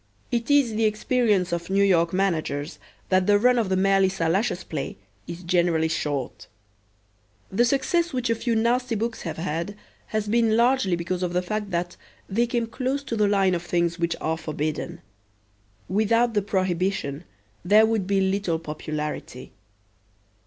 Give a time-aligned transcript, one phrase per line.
[0.31, 4.63] It is the experience of New York managers that the run of the merely salacious
[4.63, 6.47] play is generally short.
[7.51, 9.75] The success which a few nasty books have had
[10.07, 13.61] has been largely because of the fact that they came close to the line of
[13.61, 15.01] things which are forbidden.
[15.87, 17.23] Without the prohibition
[17.63, 19.51] there would be little popularity.